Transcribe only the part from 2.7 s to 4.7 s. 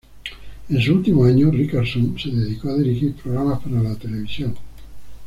dirigir programas para la televisión.